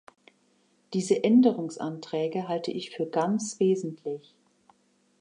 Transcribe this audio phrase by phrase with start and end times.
[0.93, 4.33] Diese Änderungsanträge halte ich für ganz wesentlich.